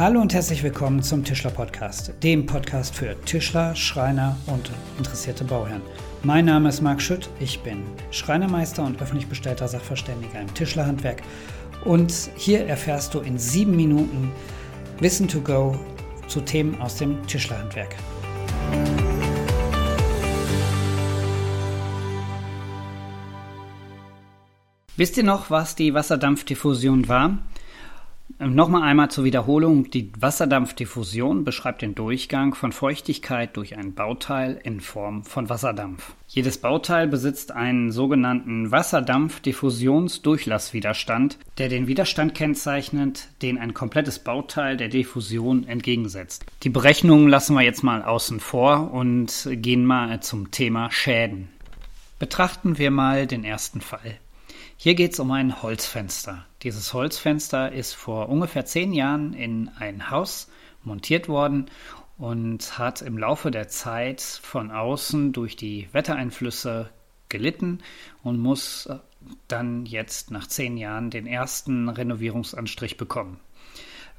[0.00, 5.82] Hallo und herzlich willkommen zum Tischler Podcast, dem Podcast für Tischler, Schreiner und interessierte Bauherren.
[6.22, 11.20] Mein Name ist Marc Schütt, ich bin Schreinermeister und öffentlich bestellter Sachverständiger im Tischlerhandwerk
[11.84, 14.32] und hier erfährst du in sieben Minuten
[15.00, 15.78] Wissen to go
[16.28, 17.94] zu Themen aus dem Tischlerhandwerk.
[24.96, 27.36] Wisst ihr noch, was die Wasserdampfdiffusion war?
[28.42, 29.90] Nochmal einmal zur Wiederholung.
[29.90, 36.14] Die Wasserdampfdiffusion beschreibt den Durchgang von Feuchtigkeit durch ein Bauteil in Form von Wasserdampf.
[36.26, 44.88] Jedes Bauteil besitzt einen sogenannten Wasserdampfdiffusionsdurchlasswiderstand, der den Widerstand kennzeichnet, den ein komplettes Bauteil der
[44.88, 46.46] Diffusion entgegensetzt.
[46.62, 51.50] Die Berechnungen lassen wir jetzt mal außen vor und gehen mal zum Thema Schäden.
[52.18, 54.16] Betrachten wir mal den ersten Fall.
[54.78, 56.46] Hier geht es um ein Holzfenster.
[56.62, 60.50] Dieses Holzfenster ist vor ungefähr zehn Jahren in ein Haus
[60.82, 61.70] montiert worden
[62.18, 66.90] und hat im Laufe der Zeit von außen durch die Wettereinflüsse
[67.30, 67.78] gelitten
[68.22, 68.96] und muss äh,
[69.48, 73.40] dann jetzt nach zehn Jahren den ersten Renovierungsanstrich bekommen.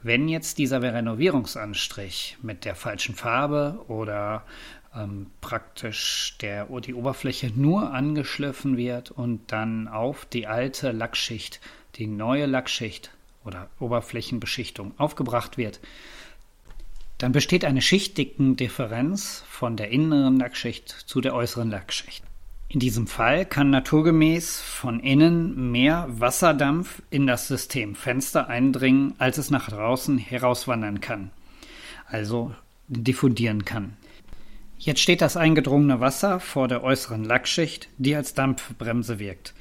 [0.02, 4.46] Wenn jetzt dieser Renovierungsanstrich mit der falschen Farbe oder
[4.96, 11.60] ähm, praktisch der, die Oberfläche nur angeschliffen wird und dann auf die alte Lackschicht,
[11.96, 13.12] die neue Lackschicht
[13.44, 15.80] oder Oberflächenbeschichtung aufgebracht wird,
[17.18, 22.24] dann besteht eine Schichtdickendifferenz von der inneren Lackschicht zu der äußeren Lackschicht.
[22.68, 29.38] In diesem Fall kann naturgemäß von innen mehr Wasserdampf in das System Fenster eindringen, als
[29.38, 31.32] es nach draußen herauswandern kann,
[32.08, 32.56] also
[32.88, 33.98] diffundieren kann.
[34.80, 39.54] Jetzt steht das eingedrungene Wasser vor der äußeren Lackschicht, die als Dampfbremse wirkt.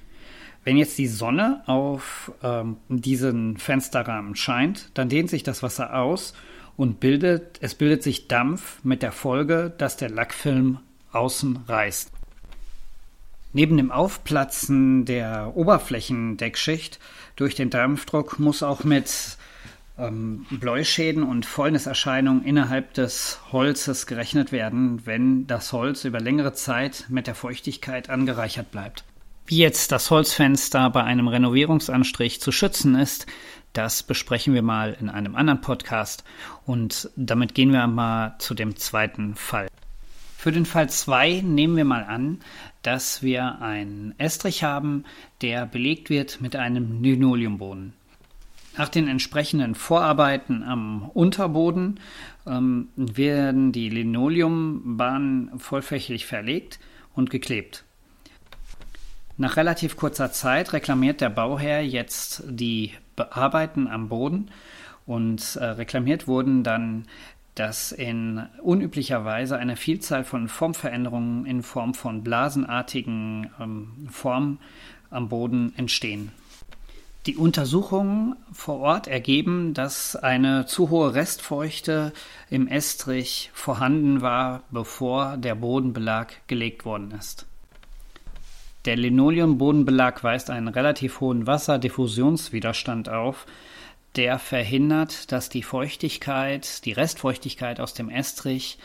[0.63, 6.35] Wenn jetzt die Sonne auf ähm, diesen Fensterrahmen scheint, dann dehnt sich das Wasser aus
[6.77, 10.79] und bildet, es bildet sich Dampf mit der Folge, dass der Lackfilm
[11.13, 12.13] außen reißt.
[13.53, 17.01] Neben dem Aufplatzen der Oberflächendeckschicht
[17.37, 19.39] durch den Dampfdruck muss auch mit
[19.99, 27.07] ähm, Bläuschäden und Fäulniserscheinungen innerhalb des Holzes gerechnet werden, wenn das Holz über längere Zeit
[27.09, 29.05] mit der Feuchtigkeit angereichert bleibt.
[29.47, 33.27] Wie jetzt das Holzfenster bei einem Renovierungsanstrich zu schützen ist,
[33.73, 36.25] das besprechen wir mal in einem anderen Podcast
[36.67, 39.69] und damit gehen wir mal zu dem zweiten Fall.
[40.37, 42.41] Für den Fall 2 nehmen wir mal an,
[42.83, 45.05] dass wir einen Estrich haben,
[45.43, 47.93] der belegt wird mit einem Linoleumboden.
[48.79, 52.01] Nach den entsprechenden Vorarbeiten am Unterboden
[52.47, 56.81] ähm, werden die Linoleumbahnen vollflächig verlegt
[57.15, 57.85] und geklebt.
[59.41, 64.51] Nach relativ kurzer Zeit reklamiert der Bauherr jetzt die Arbeiten am Boden
[65.07, 67.07] und äh, reklamiert wurden dann,
[67.55, 74.59] dass in unüblicher Weise eine Vielzahl von Formveränderungen in Form von blasenartigen ähm, Formen
[75.09, 76.33] am Boden entstehen.
[77.25, 82.13] Die Untersuchungen vor Ort ergeben, dass eine zu hohe Restfeuchte
[82.51, 87.47] im Estrich vorhanden war, bevor der Bodenbelag gelegt worden ist.
[88.87, 93.47] Der Linoleumbodenbelag weist einen relativ hohen Wasserdiffusionswiderstand auf,
[94.17, 98.79] der verhindert, dass die Feuchtigkeit, die Restfeuchtigkeit aus dem Estrich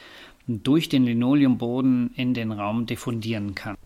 [0.47, 3.77] durch den Linoleumboden in den Raum diffundieren kann.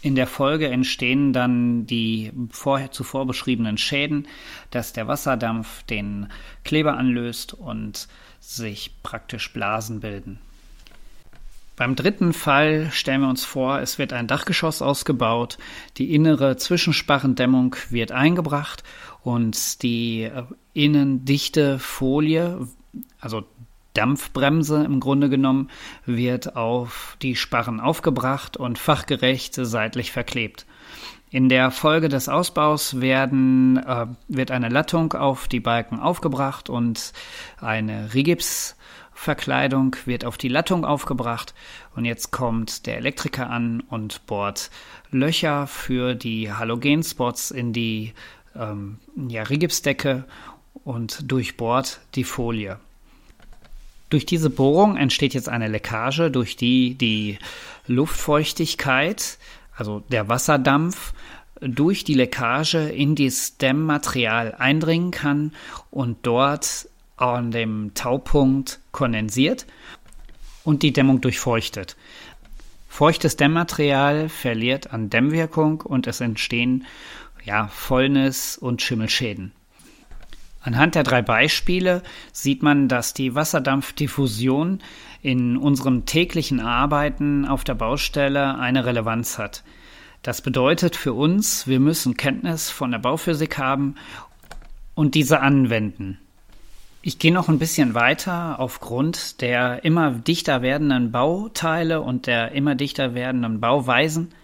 [0.00, 4.28] In der Folge entstehen dann die vorher zuvor beschriebenen Schäden,
[4.70, 6.28] dass der Wasserdampf den
[6.64, 8.06] Kleber anlöst und
[8.38, 10.38] sich praktisch Blasen bilden.
[11.78, 15.58] Beim dritten Fall stellen wir uns vor, es wird ein Dachgeschoss ausgebaut,
[15.96, 18.82] die innere Zwischensparrendämmung wird eingebracht
[19.22, 20.42] und die äh,
[20.74, 22.66] innendichte Folie,
[23.20, 23.44] also
[23.94, 25.70] Dampfbremse im Grunde genommen,
[26.04, 30.66] wird auf die Sparren aufgebracht und fachgerecht seitlich verklebt.
[31.30, 37.12] In der Folge des Ausbaus werden, äh, wird eine Lattung auf die Balken aufgebracht und
[37.60, 38.12] eine
[39.18, 41.54] Rigipsverkleidung wird auf die Lattung aufgebracht.
[41.94, 44.70] Und jetzt kommt der Elektriker an und bohrt
[45.10, 48.12] Löcher für die Halogenspots in die
[48.56, 48.98] ähm,
[49.28, 50.24] ja, Rigipsdecke
[50.84, 52.78] und durchbohrt die Folie.
[54.10, 57.38] Durch diese Bohrung entsteht jetzt eine Leckage, durch die die
[57.86, 59.38] Luftfeuchtigkeit,
[59.76, 61.12] also der Wasserdampf,
[61.60, 65.52] durch die Leckage in das Dämmmaterial eindringen kann
[65.90, 66.88] und dort
[67.18, 69.66] an dem Taupunkt kondensiert
[70.64, 71.96] und die Dämmung durchfeuchtet.
[72.88, 76.84] Feuchtes Dämmmaterial verliert an Dämmwirkung und es entstehen
[77.44, 79.52] ja, Fäulnis und Schimmelschäden.
[80.60, 84.80] Anhand der drei Beispiele sieht man, dass die Wasserdampfdiffusion
[85.22, 89.62] in unserem täglichen Arbeiten auf der Baustelle eine Relevanz hat.
[90.22, 93.94] Das bedeutet für uns, wir müssen Kenntnis von der Bauphysik haben
[94.94, 96.18] und diese anwenden.
[97.00, 98.58] Ich gehe noch ein bisschen weiter.
[98.58, 104.34] Aufgrund der immer dichter werdenden Bauteile und der immer dichter werdenden Bauweisen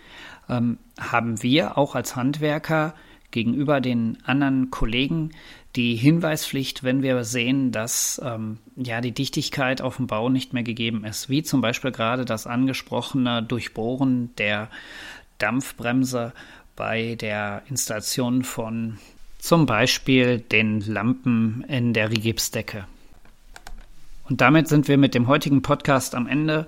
[0.48, 2.94] ähm, haben wir auch als Handwerker
[3.32, 5.30] gegenüber den anderen Kollegen
[5.74, 10.62] die Hinweispflicht, wenn wir sehen, dass ähm, ja die Dichtigkeit auf dem Bau nicht mehr
[10.62, 14.70] gegeben ist, wie zum Beispiel gerade das angesprochene Durchbohren der
[15.38, 16.32] Dampfbremse
[16.76, 18.98] bei der Installation von
[19.44, 22.86] zum Beispiel den Lampen in der Rigipsdecke.
[24.26, 26.66] Und damit sind wir mit dem heutigen Podcast am Ende.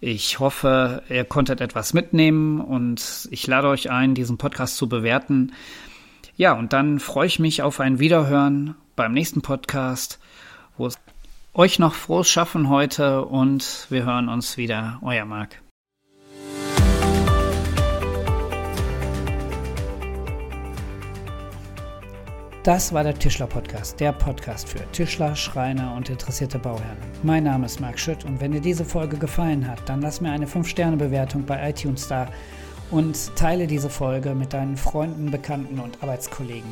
[0.00, 5.52] Ich hoffe, ihr konntet etwas mitnehmen und ich lade euch ein, diesen Podcast zu bewerten.
[6.36, 10.20] Ja, und dann freue ich mich auf ein Wiederhören beim nächsten Podcast,
[10.76, 11.00] wo es
[11.54, 15.00] euch noch frohes Schaffen heute und wir hören uns wieder.
[15.02, 15.65] Euer Marc.
[22.66, 26.96] Das war der Tischler Podcast, der Podcast für Tischler, Schreiner und interessierte Bauherren.
[27.22, 30.32] Mein Name ist Marc Schütt und wenn dir diese Folge gefallen hat, dann lass mir
[30.32, 32.26] eine 5-Sterne-Bewertung bei iTunes da
[32.90, 36.68] und teile diese Folge mit deinen Freunden, Bekannten und Arbeitskollegen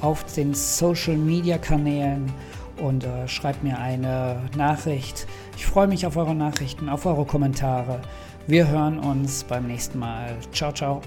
[0.00, 2.32] auf den Social Media Kanälen
[2.80, 5.26] und äh, schreib mir eine Nachricht.
[5.56, 8.00] Ich freue mich auf eure Nachrichten, auf eure Kommentare.
[8.46, 10.36] Wir hören uns beim nächsten Mal.
[10.52, 11.02] Ciao, ciao.